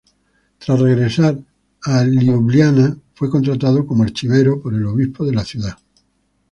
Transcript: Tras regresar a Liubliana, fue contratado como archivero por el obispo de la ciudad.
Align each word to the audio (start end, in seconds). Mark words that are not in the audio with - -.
Tras 0.57 0.79
regresar 0.79 1.37
a 1.83 2.03
Liubliana, 2.03 2.97
fue 3.13 3.29
contratado 3.29 3.85
como 3.85 4.01
archivero 4.01 4.59
por 4.59 4.73
el 4.73 4.87
obispo 4.87 5.23
de 5.27 5.33
la 5.33 5.45
ciudad. 5.45 5.77